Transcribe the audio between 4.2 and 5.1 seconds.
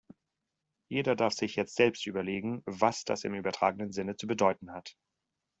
bedeuten hat.